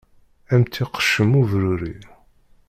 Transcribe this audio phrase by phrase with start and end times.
[0.53, 1.97] Ad m-tt-iqeccem ubruri.